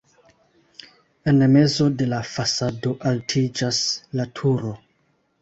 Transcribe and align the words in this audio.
En 1.31 1.43
mezo 1.55 1.87
de 1.99 2.07
la 2.15 2.21
fasado 2.31 2.95
altiĝas 3.11 3.83
la 4.19 4.29
turo. 4.43 4.75